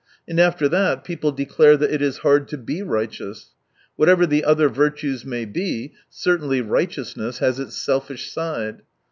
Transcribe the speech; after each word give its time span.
And 0.27 0.39
after 0.39 0.67
that, 0.67 1.03
people 1.03 1.31
declare 1.31 1.77
that 1.77 1.93
it 1.93 2.01
is 2.01 2.17
hard 2.25 2.47
to 2.47 2.57
be 2.57 2.81
righteous. 2.81 3.51
Whatever 3.97 4.25
the 4.25 4.43
other 4.43 4.67
virtues 4.67 5.25
may 5.25 5.45
be, 5.45 5.93
certainly 6.09 6.59
righteousness 6.59 7.37
has 7.37 7.59
its 7.59 7.75
selfish 7.79 8.31
side. 8.31 8.81